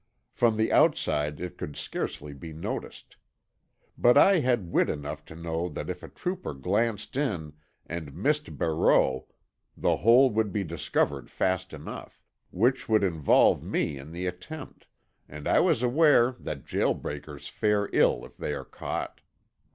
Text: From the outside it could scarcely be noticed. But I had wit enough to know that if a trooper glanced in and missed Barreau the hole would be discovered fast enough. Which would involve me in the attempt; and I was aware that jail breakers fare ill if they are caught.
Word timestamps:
From 0.33 0.57
the 0.57 0.71
outside 0.71 1.39
it 1.39 1.59
could 1.59 1.77
scarcely 1.77 2.33
be 2.33 2.51
noticed. 2.53 3.17
But 3.99 4.17
I 4.17 4.39
had 4.39 4.71
wit 4.71 4.89
enough 4.89 5.23
to 5.25 5.35
know 5.35 5.69
that 5.69 5.91
if 5.91 6.01
a 6.01 6.09
trooper 6.09 6.55
glanced 6.55 7.15
in 7.15 7.53
and 7.85 8.15
missed 8.15 8.57
Barreau 8.57 9.27
the 9.77 9.97
hole 9.97 10.31
would 10.31 10.51
be 10.51 10.63
discovered 10.63 11.29
fast 11.29 11.71
enough. 11.71 12.19
Which 12.49 12.89
would 12.89 13.03
involve 13.03 13.61
me 13.61 13.99
in 13.99 14.11
the 14.11 14.25
attempt; 14.25 14.87
and 15.29 15.47
I 15.47 15.59
was 15.59 15.83
aware 15.83 16.31
that 16.39 16.65
jail 16.65 16.95
breakers 16.95 17.47
fare 17.47 17.87
ill 17.93 18.25
if 18.25 18.35
they 18.37 18.55
are 18.55 18.65
caught. 18.65 19.21